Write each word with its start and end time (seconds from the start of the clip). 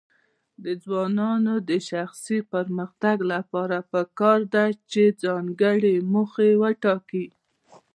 د 0.63 0.65
ځوانانو 0.83 1.53
د 1.69 1.71
شخصي 1.89 2.39
پرمختګ 2.53 3.17
لپاره 3.33 3.77
پکار 3.91 4.39
ده 4.53 4.65
چې 4.91 5.03
ځانګړي 5.23 5.95
موخې 6.11 6.49
ټاکي. 6.83 7.25